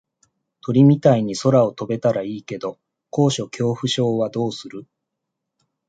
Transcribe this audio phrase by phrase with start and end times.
[0.61, 2.79] 鳥みたいに空を飛べたらいいけど
[3.11, 4.87] 高所恐怖症はどうする？